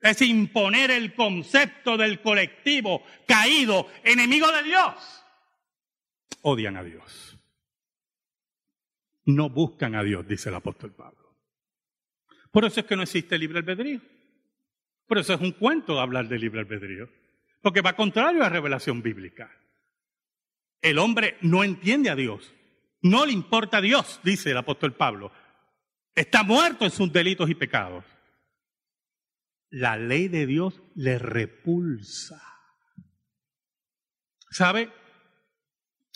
Es 0.00 0.22
imponer 0.22 0.90
el 0.90 1.14
concepto 1.14 1.96
del 1.96 2.22
colectivo 2.22 3.02
caído, 3.26 3.88
enemigo 4.02 4.50
de 4.50 4.62
Dios. 4.62 5.24
Odian 6.42 6.76
a 6.76 6.82
Dios. 6.82 7.36
No 9.26 9.50
buscan 9.50 9.94
a 9.94 10.02
Dios, 10.02 10.26
dice 10.26 10.48
el 10.48 10.54
apóstol 10.54 10.92
Pablo. 10.92 11.27
Por 12.58 12.64
eso 12.64 12.80
es 12.80 12.86
que 12.86 12.96
no 12.96 13.04
existe 13.04 13.38
libre 13.38 13.60
albedrío. 13.60 14.00
Por 15.06 15.18
eso 15.18 15.32
es 15.32 15.40
un 15.40 15.52
cuento 15.52 16.00
hablar 16.00 16.26
de 16.26 16.40
libre 16.40 16.58
albedrío. 16.58 17.08
Porque 17.62 17.82
va 17.82 17.92
contrario 17.92 18.40
a 18.40 18.46
la 18.46 18.48
revelación 18.48 19.00
bíblica. 19.00 19.48
El 20.82 20.98
hombre 20.98 21.38
no 21.40 21.62
entiende 21.62 22.10
a 22.10 22.16
Dios. 22.16 22.52
No 23.00 23.26
le 23.26 23.30
importa 23.30 23.76
a 23.76 23.80
Dios, 23.80 24.18
dice 24.24 24.50
el 24.50 24.56
apóstol 24.56 24.92
Pablo. 24.92 25.30
Está 26.16 26.42
muerto 26.42 26.84
en 26.84 26.90
sus 26.90 27.12
delitos 27.12 27.48
y 27.48 27.54
pecados. 27.54 28.04
La 29.70 29.96
ley 29.96 30.26
de 30.26 30.44
Dios 30.44 30.82
le 30.96 31.16
repulsa. 31.16 32.42
¿Sabe? 34.50 34.90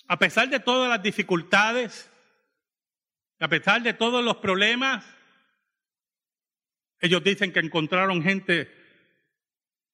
A 0.08 0.18
pesar 0.18 0.50
de 0.50 0.58
todas 0.58 0.88
las 0.88 1.04
dificultades, 1.04 2.11
a 3.38 3.46
pesar 3.46 3.80
de 3.84 3.94
todos 3.94 4.25
los 4.25 4.38
problemas, 4.38 5.12
ellos 7.02 7.23
dicen 7.25 7.52
que 7.52 7.59
encontraron 7.59 8.23
gente 8.23 8.71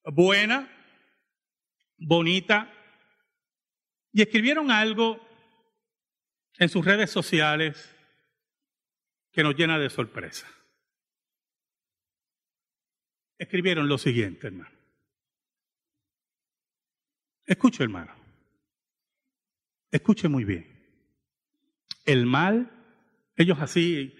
buena, 0.05 0.69
bonita, 1.97 2.71
y 4.13 4.21
escribieron 4.21 4.69
algo 4.69 5.19
en 6.59 6.69
sus 6.69 6.85
redes 6.85 7.09
sociales 7.09 7.95
que 9.31 9.41
nos 9.41 9.55
llena 9.55 9.79
de 9.79 9.89
sorpresa. 9.89 10.47
Escribieron 13.39 13.87
lo 13.87 13.97
siguiente, 13.97 14.47
hermano. 14.47 14.77
Escuche, 17.47 17.83
hermano. 17.83 18.13
Escuche 19.89 20.27
muy 20.27 20.43
bien. 20.43 20.79
El 22.05 22.27
mal, 22.27 22.69
ellos 23.35 23.57
así 23.59 24.15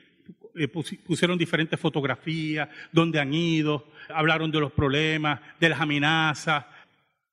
pusieron 0.68 1.38
diferentes 1.38 1.80
fotografías, 1.80 2.70
donde 2.92 3.20
han 3.20 3.34
ido, 3.34 3.92
hablaron 4.10 4.52
de 4.52 4.60
los 4.60 4.72
problemas, 4.72 5.40
de 5.60 5.70
las 5.70 5.80
amenazas, 5.80 6.66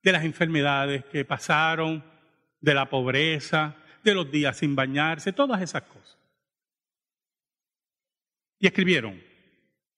de 0.02 0.12
las 0.12 0.24
enfermedades 0.24 1.04
que 1.06 1.24
pasaron, 1.24 2.04
de 2.60 2.74
la 2.74 2.88
pobreza, 2.88 3.74
de 4.04 4.14
los 4.14 4.30
días 4.30 4.56
sin 4.56 4.76
bañarse, 4.76 5.32
todas 5.32 5.60
esas 5.60 5.82
cosas. 5.82 6.16
Y 8.58 8.66
escribieron, 8.66 9.20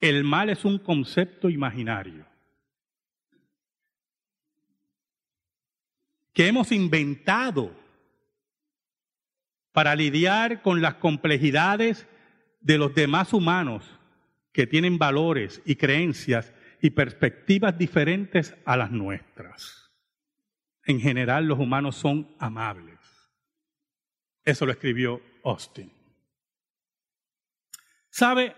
el 0.00 0.24
mal 0.24 0.50
es 0.50 0.64
un 0.64 0.78
concepto 0.78 1.50
imaginario 1.50 2.24
que 6.32 6.46
hemos 6.46 6.70
inventado 6.70 7.74
para 9.72 9.96
lidiar 9.96 10.62
con 10.62 10.80
las 10.80 10.94
complejidades 10.94 12.06
de 12.60 12.78
los 12.78 12.94
demás 12.94 13.32
humanos 13.32 13.84
que 14.52 14.66
tienen 14.66 14.98
valores 14.98 15.62
y 15.64 15.76
creencias 15.76 16.52
y 16.80 16.90
perspectivas 16.90 17.76
diferentes 17.76 18.54
a 18.64 18.76
las 18.76 18.90
nuestras. 18.90 19.90
En 20.84 21.00
general 21.00 21.46
los 21.46 21.58
humanos 21.58 21.96
son 21.96 22.34
amables. 22.38 22.98
Eso 24.44 24.64
lo 24.64 24.72
escribió 24.72 25.20
Austin. 25.44 25.92
¿Sabe? 28.10 28.56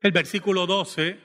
El 0.00 0.12
versículo 0.12 0.66
12 0.66 1.20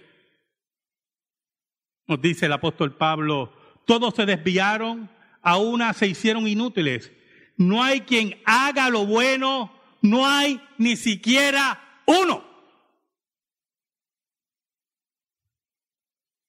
nos 2.07 2.21
dice 2.21 2.47
el 2.47 2.53
apóstol 2.53 2.95
Pablo, 2.95 3.53
todos 3.85 4.15
se 4.15 4.25
desviaron, 4.25 5.09
a 5.41 5.57
una 5.57 5.93
se 5.93 6.07
hicieron 6.07 6.47
inútiles. 6.47 7.11
No 7.57 7.83
hay 7.83 8.01
quien 8.01 8.41
haga 8.45 8.89
lo 8.89 9.05
bueno, 9.05 9.71
no 10.03 10.27
hay 10.27 10.61
ni 10.77 10.95
siquiera 10.97 12.01
uno. 12.05 12.43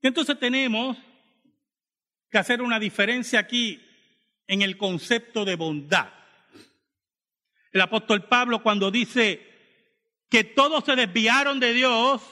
Entonces 0.02 0.38
tenemos 0.38 0.98
que 2.30 2.38
hacer 2.38 2.60
una 2.60 2.78
diferencia 2.78 3.38
aquí 3.38 3.80
en 4.48 4.60
el 4.60 4.76
concepto 4.76 5.44
de 5.44 5.54
bondad. 5.54 6.12
El 7.70 7.80
apóstol 7.80 8.28
Pablo 8.28 8.62
cuando 8.62 8.90
dice 8.90 9.40
que 10.28 10.42
todos 10.42 10.84
se 10.84 10.96
desviaron 10.96 11.60
de 11.60 11.72
Dios, 11.72 12.22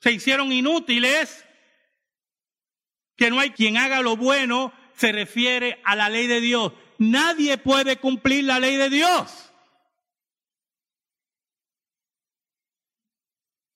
se 0.00 0.12
hicieron 0.12 0.52
inútiles, 0.52 1.46
que 3.16 3.30
no 3.30 3.40
hay 3.40 3.50
quien 3.50 3.78
haga 3.78 4.02
lo 4.02 4.16
bueno, 4.16 4.72
se 4.94 5.12
refiere 5.12 5.80
a 5.84 5.96
la 5.96 6.10
ley 6.10 6.26
de 6.26 6.42
Dios. 6.42 6.72
Nadie 7.00 7.56
puede 7.56 7.96
cumplir 7.96 8.44
la 8.44 8.60
ley 8.60 8.76
de 8.76 8.90
Dios. 8.90 9.50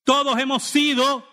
Todos 0.04 0.38
hemos 0.38 0.62
sido 0.62 1.26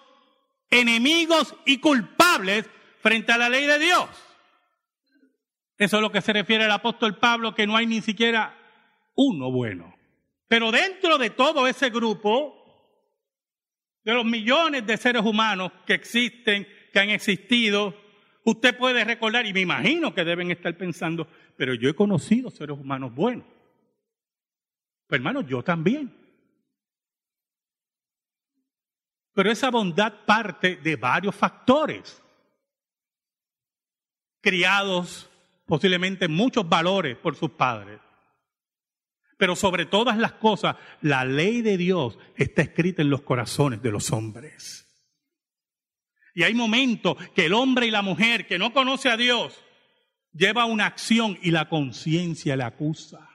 enemigos 0.69 1.53
y 1.65 1.79
culpables 1.79 2.65
frente 3.01 3.33
a 3.33 3.37
la 3.37 3.49
ley 3.49 3.65
de 3.65 3.77
Dios. 3.77 4.07
Eso 5.77 5.97
es 5.97 6.01
lo 6.01 6.13
que 6.13 6.21
se 6.21 6.31
refiere 6.31 6.63
el 6.63 6.71
apóstol 6.71 7.17
Pablo, 7.17 7.53
que 7.53 7.67
no 7.67 7.75
hay 7.75 7.87
ni 7.87 7.99
siquiera 7.99 8.57
uno 9.15 9.51
bueno. 9.51 9.93
Pero 10.47 10.71
dentro 10.71 11.17
de 11.17 11.31
todo 11.31 11.67
ese 11.67 11.89
grupo, 11.89 12.55
de 14.05 14.13
los 14.13 14.23
millones 14.23 14.87
de 14.87 14.95
seres 14.95 15.23
humanos 15.23 15.73
que 15.85 15.95
existen, 15.95 16.65
que 16.93 16.99
han 16.99 17.09
existido, 17.09 17.93
usted 18.45 18.77
puede 18.77 19.03
recordar, 19.03 19.45
y 19.45 19.51
me 19.51 19.59
imagino 19.59 20.13
que 20.13 20.23
deben 20.23 20.51
estar 20.51 20.77
pensando, 20.77 21.27
pero 21.61 21.75
yo 21.75 21.89
he 21.89 21.93
conocido 21.93 22.49
seres 22.49 22.75
humanos 22.75 23.13
buenos. 23.13 23.45
Pues 25.05 25.19
hermano, 25.19 25.41
yo 25.41 25.61
también. 25.61 26.11
Pero 29.31 29.51
esa 29.51 29.69
bondad 29.69 30.25
parte 30.25 30.77
de 30.77 30.95
varios 30.95 31.35
factores. 31.35 32.19
Criados 34.41 35.29
posiblemente 35.67 36.27
muchos 36.27 36.67
valores 36.67 37.15
por 37.17 37.35
sus 37.35 37.51
padres. 37.51 38.01
Pero 39.37 39.55
sobre 39.55 39.85
todas 39.85 40.17
las 40.17 40.31
cosas, 40.31 40.77
la 41.01 41.25
ley 41.25 41.61
de 41.61 41.77
Dios 41.77 42.17
está 42.35 42.63
escrita 42.63 43.03
en 43.03 43.11
los 43.11 43.21
corazones 43.21 43.83
de 43.83 43.91
los 43.91 44.11
hombres. 44.11 44.87
Y 46.33 46.41
hay 46.41 46.55
momentos 46.55 47.17
que 47.35 47.45
el 47.45 47.53
hombre 47.53 47.85
y 47.85 47.91
la 47.91 48.01
mujer 48.01 48.47
que 48.47 48.57
no 48.57 48.73
conoce 48.73 49.09
a 49.09 49.17
Dios 49.17 49.63
lleva 50.33 50.65
una 50.65 50.85
acción 50.85 51.37
y 51.41 51.51
la 51.51 51.69
conciencia 51.69 52.55
le 52.55 52.63
acusa. 52.63 53.29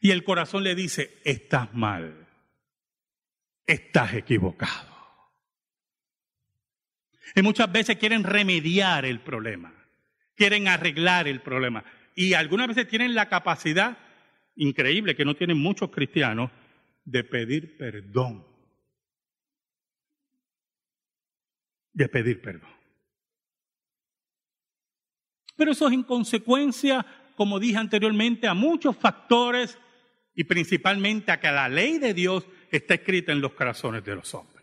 Y 0.00 0.10
el 0.10 0.24
corazón 0.24 0.62
le 0.62 0.74
dice, 0.74 1.20
estás 1.24 1.72
mal, 1.74 2.28
estás 3.66 4.14
equivocado. 4.14 4.94
Y 7.34 7.42
muchas 7.42 7.70
veces 7.70 7.96
quieren 7.96 8.22
remediar 8.24 9.04
el 9.04 9.20
problema, 9.20 9.74
quieren 10.34 10.68
arreglar 10.68 11.28
el 11.28 11.40
problema. 11.40 11.84
Y 12.14 12.34
algunas 12.34 12.68
veces 12.68 12.88
tienen 12.88 13.14
la 13.14 13.28
capacidad 13.28 13.98
increíble 14.54 15.16
que 15.16 15.24
no 15.24 15.34
tienen 15.34 15.58
muchos 15.58 15.90
cristianos 15.90 16.50
de 17.04 17.24
pedir 17.24 17.76
perdón. 17.76 18.46
De 21.92 22.08
pedir 22.08 22.40
perdón. 22.40 22.75
Pero 25.56 25.72
eso 25.72 25.88
es 25.88 25.94
en 25.94 26.02
consecuencia, 26.02 27.04
como 27.34 27.58
dije 27.58 27.78
anteriormente, 27.78 28.46
a 28.46 28.54
muchos 28.54 28.96
factores 28.96 29.78
y 30.34 30.44
principalmente 30.44 31.32
a 31.32 31.40
que 31.40 31.50
la 31.50 31.68
ley 31.68 31.98
de 31.98 32.12
Dios 32.12 32.46
está 32.70 32.94
escrita 32.94 33.32
en 33.32 33.40
los 33.40 33.52
corazones 33.52 34.04
de 34.04 34.14
los 34.14 34.32
hombres. 34.34 34.56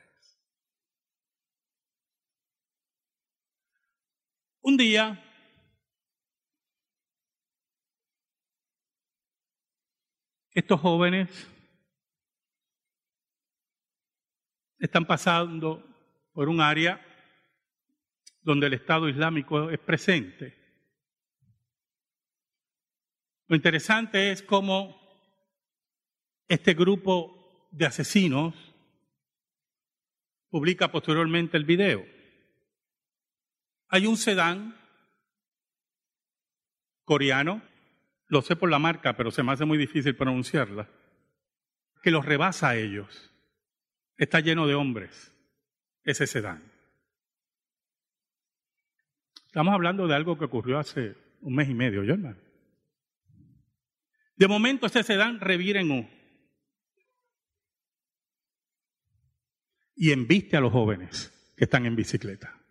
Un 4.61 4.77
día, 4.77 5.21
estos 10.51 10.79
jóvenes 10.79 11.49
están 14.77 15.05
pasando 15.05 15.83
por 16.33 16.47
un 16.49 16.61
área 16.61 17.03
donde 18.41 18.67
el 18.67 18.73
Estado 18.73 19.09
Islámico 19.09 19.69
es 19.69 19.79
presente. 19.79 20.62
Lo 23.47 23.55
interesante 23.55 24.31
es 24.31 24.41
cómo 24.41 24.99
este 26.47 26.73
grupo 26.73 27.67
de 27.71 27.85
asesinos 27.85 28.55
publica 30.49 30.91
posteriormente 30.91 31.57
el 31.57 31.65
video. 31.65 32.05
Hay 33.89 34.05
un 34.05 34.17
sedán 34.17 34.75
coreano, 37.03 37.61
lo 38.27 38.41
sé 38.41 38.55
por 38.55 38.69
la 38.69 38.79
marca, 38.79 39.17
pero 39.17 39.31
se 39.31 39.43
me 39.43 39.51
hace 39.51 39.65
muy 39.65 39.77
difícil 39.77 40.15
pronunciarla, 40.15 40.89
que 42.01 42.11
los 42.11 42.25
rebasa 42.25 42.69
a 42.69 42.75
ellos. 42.75 43.31
Está 44.15 44.39
lleno 44.39 44.67
de 44.67 44.75
hombres, 44.75 45.33
ese 46.03 46.27
sedán. 46.27 46.71
Estamos 49.47 49.73
hablando 49.73 50.07
de 50.07 50.15
algo 50.15 50.37
que 50.37 50.45
ocurrió 50.45 50.79
hace 50.79 51.15
un 51.41 51.55
mes 51.55 51.69
y 51.69 51.73
medio, 51.73 52.03
¿yo? 52.03 52.15
De 54.43 54.49
momento 54.49 54.87
ese 54.87 55.03
sedán 55.03 55.39
revira 55.39 55.79
en 55.79 55.89
U. 55.89 56.09
Y 59.95 60.11
embiste 60.11 60.57
a 60.57 60.59
los 60.59 60.73
jóvenes 60.73 61.31
que 61.55 61.63
están 61.63 61.85
en 61.85 61.95
bicicleta. 61.95 62.61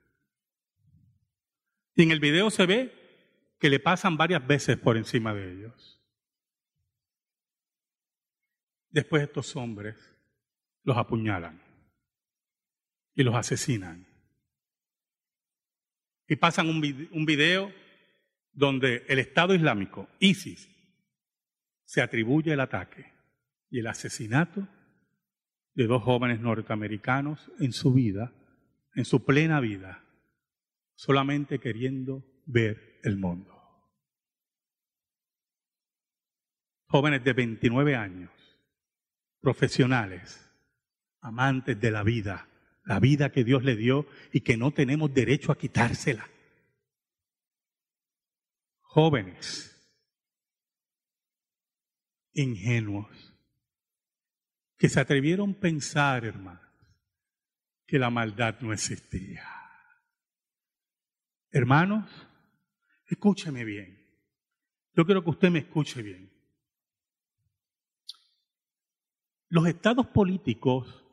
Y 1.95 2.03
en 2.03 2.11
el 2.11 2.21
video 2.21 2.51
se 2.51 2.67
ve 2.67 3.55
que 3.59 3.71
le 3.71 3.81
pasan 3.81 4.19
varias 4.19 4.47
veces 4.47 4.77
por 4.77 4.99
encima 4.99 5.33
de 5.33 5.51
ellos. 5.51 5.99
Después 8.91 9.23
estos 9.23 9.57
hombres 9.57 9.97
los 10.83 10.99
apuñalan 10.99 11.63
y 13.15 13.23
los 13.23 13.35
asesinan. 13.35 14.07
Y 16.29 16.37
pasan 16.37 16.69
un 16.69 17.25
video 17.25 17.73
donde 18.53 19.07
el 19.09 19.21
Estado 19.21 19.55
Islámico, 19.55 20.11
ISIS, 20.19 20.69
se 21.93 22.01
atribuye 22.01 22.55
el 22.55 22.61
ataque 22.61 23.13
y 23.69 23.81
el 23.81 23.87
asesinato 23.87 24.67
de 25.75 25.87
dos 25.87 26.03
jóvenes 26.03 26.41
norteamericanos 26.41 27.53
en 27.61 27.75
su 27.75 27.93
vida, 27.93 28.33
en 28.95 29.05
su 29.05 29.27
plena 29.27 29.61
vida, 29.61 30.03
solamente 30.95 31.59
queriendo 31.59 32.25
ver 32.47 32.99
el 33.03 33.19
mundo. 33.19 33.53
Jóvenes 36.87 37.25
de 37.25 37.35
29 37.35 37.95
años, 37.95 38.31
profesionales, 39.43 40.51
amantes 41.21 41.79
de 41.79 41.91
la 41.91 42.03
vida, 42.05 42.49
la 42.87 43.01
vida 43.01 43.33
que 43.33 43.45
Dios 43.45 43.65
le 43.65 43.77
dio 43.77 44.07
y 44.33 44.41
que 44.41 44.57
no 44.57 44.71
tenemos 44.71 45.13
derecho 45.13 45.53
a 45.53 45.59
quitársela. 45.59 46.27
Jóvenes, 48.81 49.72
ingenuos, 52.35 53.35
que 54.77 54.89
se 54.89 55.01
atrevieron 55.01 55.51
a 55.53 55.61
pensar, 55.61 56.25
hermanos, 56.25 56.61
que 57.87 57.99
la 57.99 58.11
maldad 58.11 58.61
no 58.61 58.73
existía. 58.73 59.45
Hermanos, 61.51 62.11
escúcheme 63.07 63.65
bien. 63.65 64.03
Yo 64.95 65.05
quiero 65.05 65.23
que 65.23 65.31
usted 65.31 65.51
me 65.51 65.61
escuche 65.61 66.03
bien. 66.03 66.33
Los 69.49 69.67
estados 69.67 70.07
políticos 70.07 71.05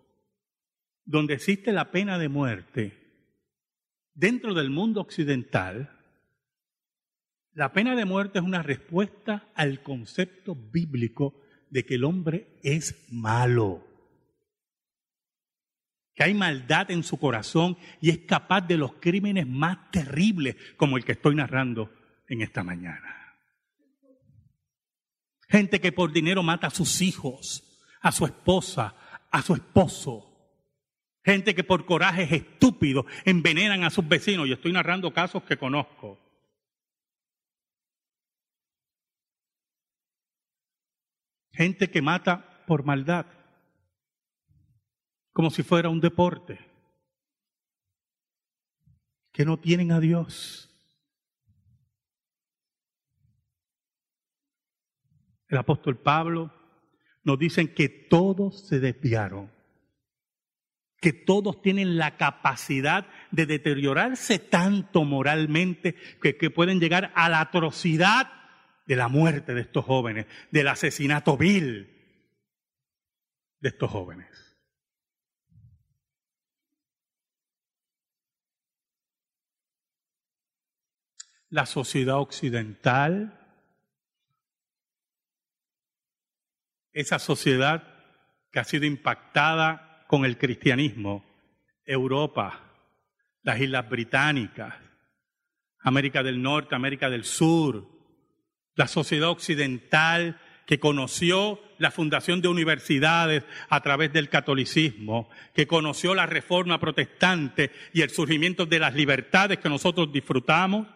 donde 1.04 1.34
existe 1.34 1.72
la 1.72 1.92
pena 1.92 2.18
de 2.18 2.30
muerte, 2.30 2.96
dentro 4.14 4.54
del 4.54 4.70
mundo 4.70 5.02
occidental, 5.02 5.99
la 7.60 7.74
pena 7.74 7.94
de 7.94 8.06
muerte 8.06 8.40
es 8.40 8.46
una 8.46 8.64
respuesta 8.64 9.50
al 9.54 9.84
concepto 9.84 10.56
bíblico 10.56 11.42
de 11.70 11.86
que 11.86 11.96
el 11.96 12.06
hombre 12.06 12.58
es 12.64 13.06
malo, 13.12 13.86
que 16.16 16.24
hay 16.24 16.34
maldad 16.34 16.90
en 16.90 17.04
su 17.04 17.18
corazón 17.18 17.78
y 18.00 18.12
es 18.12 18.20
capaz 18.20 18.62
de 18.62 18.78
los 18.78 18.94
crímenes 19.02 19.46
más 19.46 19.92
terribles 19.92 20.56
como 20.78 20.96
el 20.96 21.04
que 21.04 21.12
estoy 21.12 21.36
narrando 21.36 21.92
en 22.30 22.44
esta 22.44 22.64
mañana. 22.64 23.36
Gente 25.50 25.82
que 25.82 25.92
por 25.92 26.14
dinero 26.14 26.42
mata 26.42 26.68
a 26.68 26.72
sus 26.72 27.02
hijos, 27.02 27.78
a 28.00 28.14
su 28.14 28.24
esposa, 28.24 28.96
a 29.32 29.42
su 29.42 29.54
esposo. 29.54 30.26
Gente 31.26 31.54
que 31.54 31.66
por 31.66 31.86
corajes 31.86 32.32
estúpidos 32.32 33.06
envenenan 33.26 33.84
a 33.84 33.90
sus 33.90 34.08
vecinos. 34.08 34.48
Y 34.48 34.54
estoy 34.54 34.72
narrando 34.72 35.12
casos 35.12 35.44
que 35.44 35.58
conozco. 35.58 36.29
Gente 41.60 41.92
que 41.92 42.02
mata 42.02 42.64
por 42.66 42.86
maldad, 42.86 43.26
como 45.34 45.50
si 45.52 45.62
fuera 45.62 45.90
un 45.90 46.00
deporte, 46.00 46.58
que 49.34 49.44
no 49.44 49.60
tienen 49.60 49.92
a 49.92 50.00
Dios. 50.00 50.74
El 55.50 55.58
apóstol 55.58 55.98
Pablo 55.98 56.54
nos 57.26 57.38
dice 57.38 57.74
que 57.74 57.90
todos 57.90 58.66
se 58.66 58.80
desviaron, 58.80 59.52
que 61.02 61.12
todos 61.12 61.62
tienen 61.62 61.98
la 61.98 62.16
capacidad 62.16 63.06
de 63.32 63.46
deteriorarse 63.46 64.40
tanto 64.40 65.04
moralmente 65.04 65.96
que, 66.22 66.50
pueden 66.52 66.80
llegar 66.80 67.12
a 67.16 67.28
la 67.28 67.42
atrocidad 67.42 68.39
de 68.90 68.96
la 68.96 69.08
muerte 69.08 69.54
de 69.54 69.62
estos 69.62 69.86
jóvenes, 69.86 70.26
del 70.50 70.68
asesinato 70.68 71.38
vil 71.38 71.96
de 73.60 73.70
estos 73.70 73.92
jóvenes. 73.92 74.28
La 81.50 81.68
sociedad 81.68 82.18
occidental, 82.18 83.38
esa 86.92 87.20
sociedad 87.20 87.84
que 88.52 88.60
ha 88.60 88.64
sido 88.64 88.88
impactada 88.88 90.04
con 90.08 90.26
el 90.26 90.40
cristianismo, 90.40 91.24
Europa, 91.86 92.74
las 93.44 93.62
Islas 93.62 93.88
Británicas, 93.88 94.74
América 95.78 96.24
del 96.24 96.42
Norte, 96.42 96.74
América 96.74 97.12
del 97.12 97.24
Sur, 97.24 97.99
la 98.80 98.88
sociedad 98.88 99.30
occidental 99.30 100.40
que 100.66 100.80
conoció 100.80 101.60
la 101.80 101.92
fundación 101.92 102.40
de 102.40 102.48
universidades 102.48 103.44
a 103.68 103.82
través 103.82 104.14
del 104.14 104.30
catolicismo, 104.30 105.30
que 105.54 105.68
conoció 105.68 106.16
la 106.16 106.26
reforma 106.26 106.80
protestante 106.80 107.72
y 107.92 108.04
el 108.04 108.10
surgimiento 108.10 108.66
de 108.66 108.80
las 108.80 108.94
libertades 108.94 109.60
que 109.60 109.68
nosotros 109.68 110.14
disfrutamos, 110.14 110.88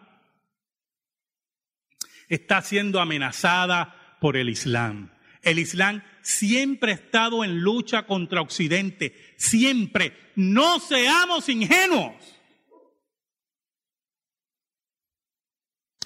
está 2.30 2.62
siendo 2.62 3.02
amenazada 3.02 4.16
por 4.18 4.38
el 4.38 4.48
Islam. 4.48 5.10
El 5.42 5.58
Islam 5.58 6.02
siempre 6.22 6.92
ha 6.92 6.94
estado 6.94 7.44
en 7.44 7.60
lucha 7.60 8.06
contra 8.06 8.40
Occidente, 8.40 9.14
siempre. 9.36 10.16
No 10.36 10.80
seamos 10.80 11.50
ingenuos. 11.50 12.33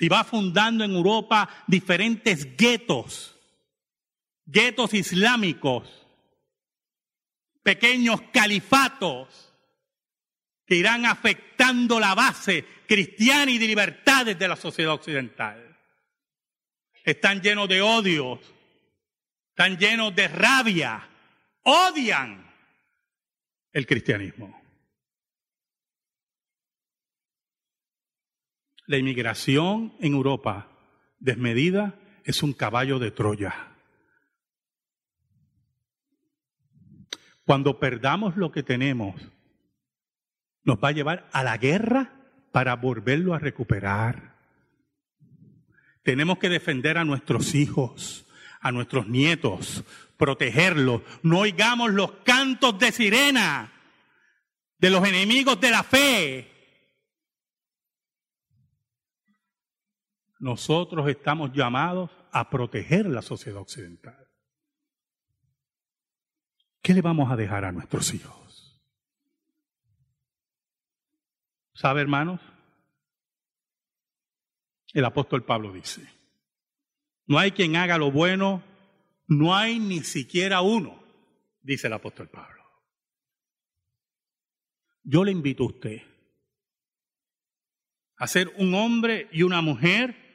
Y 0.01 0.09
va 0.09 0.25
fundando 0.25 0.85
en 0.85 0.93
Europa 0.93 1.49
diferentes 1.67 2.57
guetos, 2.57 3.37
guetos 4.45 4.95
islámicos, 4.95 6.07
pequeños 7.63 8.21
califatos 8.33 9.55
que 10.67 10.77
irán 10.77 11.07
afectando 11.07 11.99
la 11.99 12.15
base 12.15 12.65
cristiana 12.87 13.51
y 13.51 13.59
de 13.59 13.67
libertades 13.67 14.39
de 14.39 14.49
la 14.49 14.57
sociedad 14.57 14.93
occidental. 14.93 15.77
Están 17.05 17.41
llenos 17.41 17.69
de 17.69 17.81
odios, 17.81 18.41
están 19.51 19.79
llenos 19.79 20.15
de 20.15 20.29
rabia, 20.29 21.09
odian 21.63 22.47
el 23.73 23.87
cristianismo. 23.87 24.68
La 28.89 28.97
inmigración 28.97 29.93
en 30.01 30.15
Europa 30.15 30.67
desmedida 31.21 31.95
es 32.25 32.43
un 32.43 32.55
caballo 32.55 32.99
de 32.99 33.11
Troya. 33.11 33.55
Cuando 37.45 37.79
perdamos 37.79 38.39
lo 38.39 38.51
que 38.51 38.63
tenemos, 38.63 39.15
nos 40.65 40.79
va 40.79 40.89
a 40.89 40.93
llevar 40.93 41.29
a 41.33 41.43
la 41.43 41.59
guerra 41.59 42.15
para 42.51 42.77
volverlo 42.77 43.35
a 43.35 43.39
recuperar. 43.39 44.37
Tenemos 46.03 46.39
que 46.39 46.49
defender 46.49 46.97
a 46.97 47.05
nuestros 47.05 47.55
hijos, 47.55 48.27
a 48.59 48.73
nuestros 48.73 49.07
nietos, 49.07 49.85
protegerlos. 50.17 51.03
No 51.23 51.41
oigamos 51.41 51.93
los 51.93 52.11
cantos 52.25 52.79
de 52.79 52.91
sirena 52.91 53.71
de 54.79 54.89
los 54.89 55.07
enemigos 55.07 55.61
de 55.61 55.71
la 55.71 55.83
fe 55.83 56.58
nosotros 60.39 61.09
estamos 61.09 61.53
llamados 61.53 62.11
a 62.33 62.49
proteger 62.51 63.07
la 63.07 63.23
sociedad 63.23 63.61
occidental. 63.61 64.29
¿Qué 66.83 66.95
le 66.95 67.03
vamos 67.03 67.31
a 67.31 67.37
dejar 67.37 67.65
a 67.65 67.73
nuestros 67.73 68.15
hijos? 68.15 68.81
¿Sabe, 71.75 72.01
hermanos? 72.01 72.41
El 74.93 75.05
apóstol 75.05 75.45
Pablo 75.45 75.73
dice, 75.73 76.03
No 77.27 77.39
hay 77.39 77.53
quien 77.53 77.77
haga 77.77 77.99
lo 77.99 78.11
bueno, 78.11 78.63
no 79.27 79.55
hay 79.55 79.79
ni 79.79 80.01
siquiera 80.01 80.61
uno, 80.61 81.03
dice 81.61 81.89
el 81.89 81.93
apóstol 81.93 82.29
Pablo. 82.29 82.65
Yo 85.03 85.25
le 85.25 85.33
invito 85.33 85.65
a 85.65 85.67
usted 85.67 86.03
a 88.17 88.27
ser 88.27 88.53
un 88.57 88.75
hombre 88.75 89.29
y 89.31 89.43
una 89.43 89.63
mujer 89.63 90.28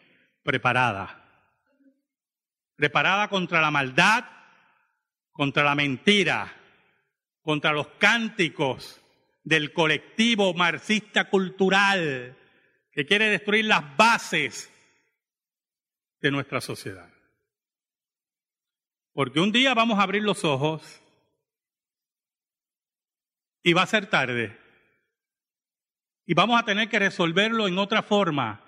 preparada. 0.43 1.19
Preparada 2.75 3.27
contra 3.29 3.61
la 3.61 3.71
maldad, 3.71 4.25
contra 5.31 5.63
la 5.63 5.75
mentira, 5.75 6.53
contra 7.41 7.71
los 7.73 7.87
cánticos 7.99 9.01
del 9.43 9.73
colectivo 9.73 10.53
marxista 10.53 11.29
cultural 11.29 12.37
que 12.91 13.05
quiere 13.05 13.29
destruir 13.29 13.65
las 13.65 13.97
bases 13.97 14.71
de 16.21 16.31
nuestra 16.31 16.61
sociedad. 16.61 17.09
Porque 19.13 19.39
un 19.39 19.51
día 19.51 19.73
vamos 19.73 19.99
a 19.99 20.03
abrir 20.03 20.23
los 20.23 20.43
ojos 20.43 21.01
y 23.61 23.73
va 23.73 23.83
a 23.83 23.87
ser 23.87 24.07
tarde. 24.07 24.57
Y 26.25 26.33
vamos 26.33 26.59
a 26.59 26.65
tener 26.65 26.89
que 26.89 26.99
resolverlo 26.99 27.67
en 27.67 27.77
otra 27.77 28.01
forma. 28.01 28.61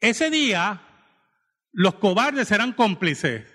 Ese 0.00 0.30
día 0.30 0.80
los 1.72 1.94
cobardes 1.96 2.48
serán 2.48 2.72
cómplices, 2.72 3.46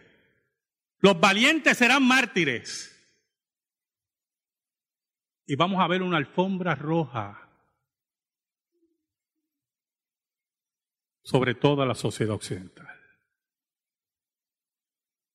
los 1.00 1.20
valientes 1.20 1.78
serán 1.78 2.08
mártires. 2.08 2.92
Y 5.48 5.56
vamos 5.56 5.84
a 5.84 5.88
ver 5.88 6.02
una 6.02 6.18
alfombra 6.18 6.76
roja 6.76 7.50
sobre 11.24 11.56
toda 11.56 11.86
la 11.86 11.96
sociedad 11.96 12.36
occidental. 12.36 12.88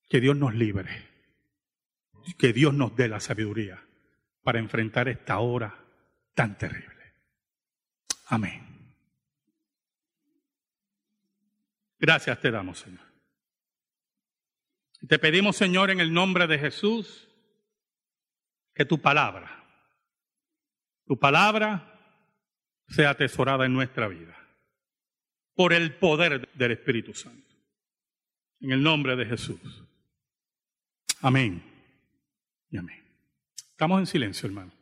Que 0.09 0.20
Dios 0.20 0.37
nos 0.37 0.55
libre, 0.55 1.09
que 2.38 2.53
Dios 2.53 2.75
nos 2.75 2.96
dé 2.96 3.09
la 3.09 3.20
sabiduría 3.20 3.85
para 4.42 4.59
enfrentar 4.59 5.09
esta 5.09 5.38
hora 5.38 5.85
tan 6.35 6.57
terrible. 6.59 7.14
Amén. 8.27 8.69
Gracias 12.01 12.41
te 12.41 12.51
damos, 12.51 12.79
Señor. 12.79 13.05
Te 15.07 15.19
pedimos, 15.19 15.57
Señor, 15.57 15.91
en 15.91 16.01
el 16.01 16.13
nombre 16.13 16.47
de 16.47 16.59
Jesús, 16.59 17.29
que 18.75 18.85
tu 18.85 19.01
palabra, 19.01 19.65
tu 21.07 21.19
palabra 21.19 21.87
sea 22.89 23.11
atesorada 23.11 23.67
en 23.67 23.75
nuestra 23.75 24.09
vida 24.09 24.37
por 25.55 25.73
el 25.75 25.95
poder 25.95 26.51
del 26.55 26.73
Espíritu 26.73 27.13
Santo. 27.13 27.55
En 28.61 28.73
el 28.73 28.83
nombre 28.83 29.17
de 29.17 29.27
Jesús. 29.27 29.85
Amén. 31.21 31.63
Y 32.71 32.79
amén. 32.79 33.03
Estamos 33.57 34.01
en 34.01 34.07
silencio, 34.07 34.47
hermano. 34.47 34.80